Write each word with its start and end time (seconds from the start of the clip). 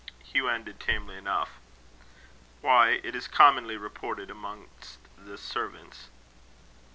Hugh 0.23 0.49
ended 0.49 0.79
tamely 0.79 1.15
enough: 1.15 1.59
"Why, 2.61 2.99
it 3.03 3.15
is 3.15 3.27
commonly 3.27 3.77
reported 3.77 4.31
amongst 4.31 4.97
the 5.15 5.37
servants." 5.37 6.07